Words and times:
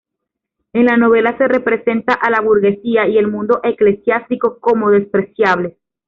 En 0.73 0.85
la 0.85 0.97
novela, 0.97 1.37
se 1.37 1.47
representa 1.47 2.13
a 2.15 2.31
la 2.31 2.41
burguesía 2.41 3.07
y 3.07 3.19
el 3.19 3.27
mundo 3.27 3.59
eclesiástico 3.61 4.57
como 4.59 4.89
despreciables. 4.89 5.77